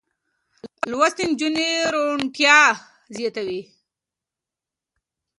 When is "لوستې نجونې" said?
0.89-1.67